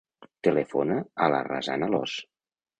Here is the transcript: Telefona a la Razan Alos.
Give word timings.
Telefona 0.47 0.97
a 1.27 1.29
la 1.35 1.43
Razan 1.51 1.89
Alos. 1.91 2.19